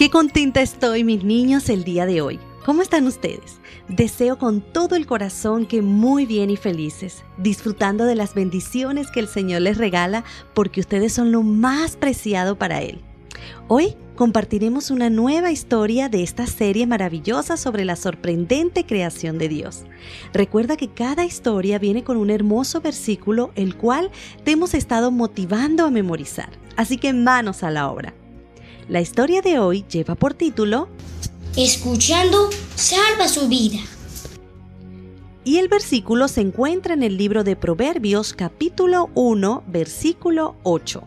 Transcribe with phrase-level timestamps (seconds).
[0.00, 2.40] Qué contenta estoy, mis niños, el día de hoy.
[2.64, 3.60] ¿Cómo están ustedes?
[3.86, 9.20] Deseo con todo el corazón que muy bien y felices, disfrutando de las bendiciones que
[9.20, 10.24] el Señor les regala
[10.54, 13.02] porque ustedes son lo más preciado para Él.
[13.68, 19.84] Hoy compartiremos una nueva historia de esta serie maravillosa sobre la sorprendente creación de Dios.
[20.32, 24.10] Recuerda que cada historia viene con un hermoso versículo el cual
[24.44, 26.48] te hemos estado motivando a memorizar.
[26.74, 28.14] Así que manos a la obra.
[28.90, 30.88] La historia de hoy lleva por título
[31.56, 33.78] Escuchando salva su vida.
[35.44, 41.04] Y el versículo se encuentra en el libro de Proverbios capítulo 1 versículo 8.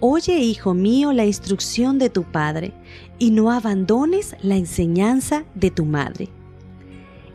[0.00, 2.72] Oye, hijo mío, la instrucción de tu padre,
[3.20, 6.28] y no abandones la enseñanza de tu madre.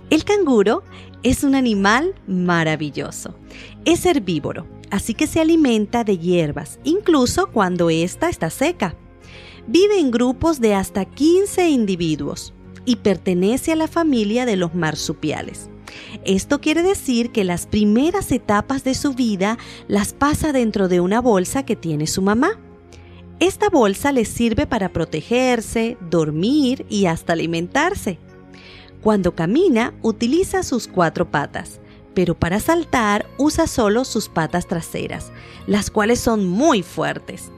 [0.10, 0.84] El canguro
[1.24, 3.36] es un animal maravilloso.
[3.86, 8.98] Es herbívoro, así que se alimenta de hierbas, incluso cuando ésta está seca.
[9.68, 12.54] Vive en grupos de hasta 15 individuos
[12.86, 15.72] y pertenece a la familia de los marsupiales.
[16.24, 19.58] Esto quiere decir que las primeras etapas de su vida
[19.88, 22.60] las pasa dentro de una bolsa que tiene su mamá.
[23.40, 28.20] Esta bolsa le sirve para protegerse, dormir y hasta alimentarse.
[29.02, 31.80] Cuando camina utiliza sus cuatro patas,
[32.14, 35.32] pero para saltar usa solo sus patas traseras,
[35.66, 37.52] las cuales son muy fuertes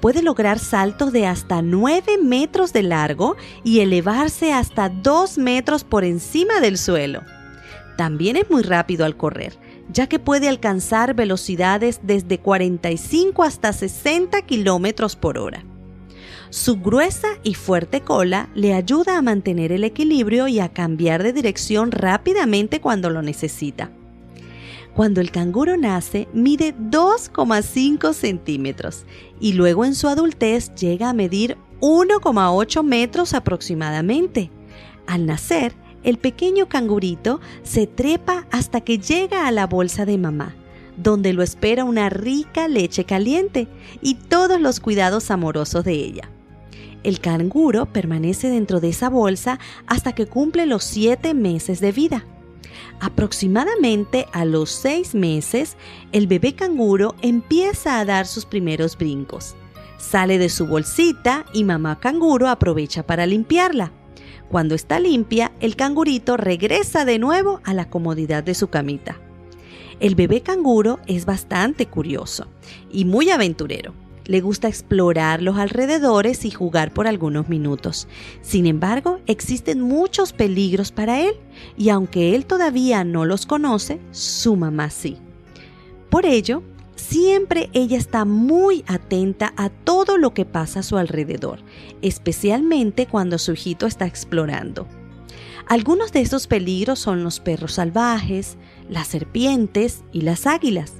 [0.00, 6.04] puede lograr saltos de hasta 9 metros de largo y elevarse hasta 2 metros por
[6.04, 7.22] encima del suelo.
[7.96, 9.58] También es muy rápido al correr,
[9.92, 15.64] ya que puede alcanzar velocidades desde 45 hasta 60 kilómetros por hora.
[16.48, 21.32] Su gruesa y fuerte cola le ayuda a mantener el equilibrio y a cambiar de
[21.32, 23.92] dirección rápidamente cuando lo necesita.
[24.94, 29.04] Cuando el canguro nace, mide 2,5 centímetros
[29.40, 34.50] y luego en su adultez llega a medir 1,8 metros aproximadamente.
[35.06, 40.54] Al nacer, el pequeño cangurito se trepa hasta que llega a la bolsa de mamá,
[40.96, 43.68] donde lo espera una rica leche caliente
[44.02, 46.30] y todos los cuidados amorosos de ella.
[47.02, 52.24] El canguro permanece dentro de esa bolsa hasta que cumple los 7 meses de vida.
[53.00, 55.76] Aproximadamente a los seis meses,
[56.12, 59.56] el bebé canguro empieza a dar sus primeros brincos.
[59.98, 63.92] Sale de su bolsita y mamá canguro aprovecha para limpiarla.
[64.48, 69.16] Cuando está limpia, el cangurito regresa de nuevo a la comodidad de su camita.
[70.00, 72.46] El bebé canguro es bastante curioso
[72.90, 73.94] y muy aventurero.
[74.30, 78.06] Le gusta explorar los alrededores y jugar por algunos minutos.
[78.42, 81.34] Sin embargo, existen muchos peligros para él
[81.76, 85.16] y aunque él todavía no los conoce, su mamá sí.
[86.10, 86.62] Por ello,
[86.94, 91.58] siempre ella está muy atenta a todo lo que pasa a su alrededor,
[92.00, 94.86] especialmente cuando su hijito está explorando.
[95.66, 98.58] Algunos de esos peligros son los perros salvajes,
[98.88, 100.99] las serpientes y las águilas.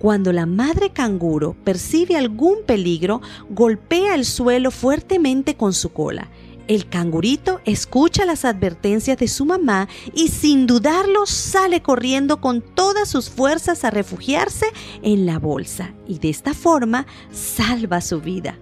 [0.00, 6.30] Cuando la madre canguro percibe algún peligro, golpea el suelo fuertemente con su cola.
[6.68, 13.10] El cangurito escucha las advertencias de su mamá y sin dudarlo sale corriendo con todas
[13.10, 14.64] sus fuerzas a refugiarse
[15.02, 18.56] en la bolsa y de esta forma salva su vida.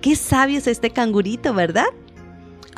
[0.00, 1.86] Qué sabio es este cangurito, ¿verdad?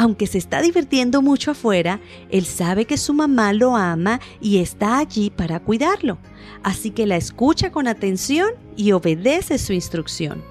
[0.00, 2.00] Aunque se está divirtiendo mucho afuera,
[2.30, 6.16] él sabe que su mamá lo ama y está allí para cuidarlo.
[6.62, 10.42] Así que la escucha con atención y obedece su instrucción.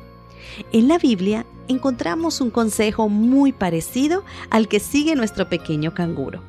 [0.71, 6.43] En la Biblia encontramos un consejo muy parecido al que sigue nuestro pequeño canguro.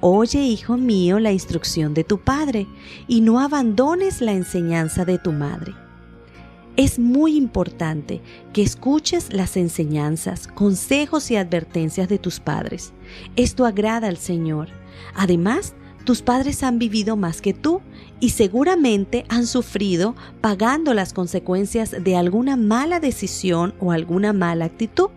[0.00, 2.66] Oye, hijo mío, la instrucción de tu padre
[3.08, 5.74] y no abandones la enseñanza de tu madre.
[6.76, 8.22] Es muy importante
[8.54, 12.94] que escuches las enseñanzas, consejos y advertencias de tus padres.
[13.36, 14.68] Esto agrada al Señor.
[15.14, 15.74] Además,
[16.06, 17.82] tus padres han vivido más que tú
[18.20, 25.10] y seguramente han sufrido pagando las consecuencias de alguna mala decisión o alguna mala actitud.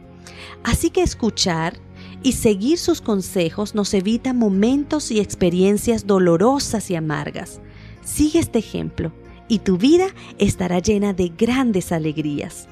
[0.63, 1.79] Así que escuchar
[2.21, 7.61] y seguir sus consejos nos evita momentos y experiencias dolorosas y amargas.
[8.03, 9.13] Sigue este ejemplo
[9.47, 10.07] y tu vida
[10.37, 12.67] estará llena de grandes alegrías.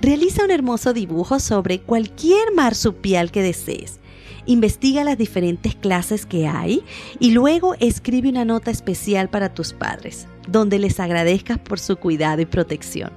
[0.00, 3.98] Realiza un hermoso dibujo sobre cualquier marsupial que desees.
[4.44, 6.84] Investiga las diferentes clases que hay
[7.18, 12.42] y luego escribe una nota especial para tus padres, donde les agradezcas por su cuidado
[12.42, 13.10] y protección.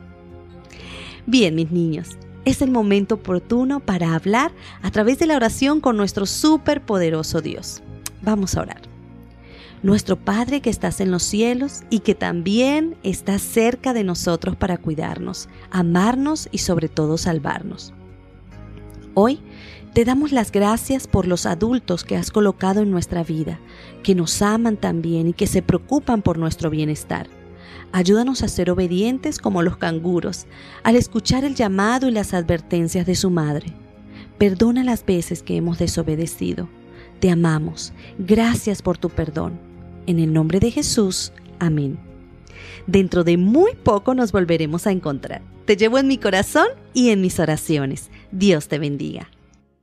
[1.25, 4.51] Bien, mis niños, es el momento oportuno para hablar
[4.81, 7.83] a través de la oración con nuestro superpoderoso Dios.
[8.21, 8.88] Vamos a orar
[9.81, 14.77] nuestro Padre que estás en los cielos y que también está cerca de nosotros para
[14.77, 17.93] cuidarnos, amarnos y sobre todo salvarnos.
[19.13, 19.39] Hoy
[19.93, 23.59] te damos las gracias por los adultos que has colocado en nuestra vida,
[24.03, 27.27] que nos aman también y que se preocupan por nuestro bienestar.
[27.91, 30.45] Ayúdanos a ser obedientes como los canguros,
[30.83, 33.73] al escuchar el llamado y las advertencias de su madre.
[34.37, 36.69] Perdona las veces que hemos desobedecido.
[37.19, 37.91] Te amamos.
[38.19, 39.68] Gracias por tu perdón.
[40.07, 41.31] En el nombre de Jesús.
[41.59, 41.99] Amén.
[42.87, 45.41] Dentro de muy poco nos volveremos a encontrar.
[45.65, 48.09] Te llevo en mi corazón y en mis oraciones.
[48.31, 49.29] Dios te bendiga.